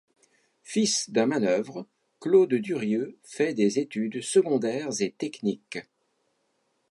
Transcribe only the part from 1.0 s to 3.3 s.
d’un manœuvre, Claude Durieux